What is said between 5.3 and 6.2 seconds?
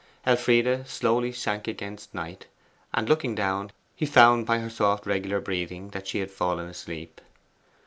breathing that she